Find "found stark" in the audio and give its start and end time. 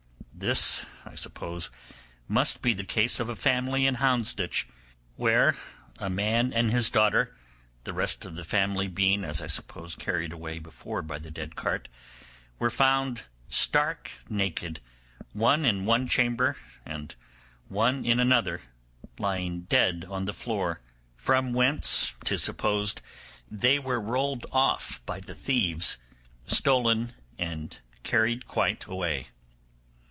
12.71-14.09